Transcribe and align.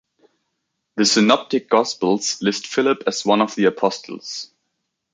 The 0.95 1.05
Synoptic 1.05 1.69
Gospels 1.69 2.41
list 2.41 2.65
Philip 2.65 3.03
as 3.05 3.23
one 3.23 3.39
of 3.39 3.53
the 3.53 3.65
apostles. 3.65 4.49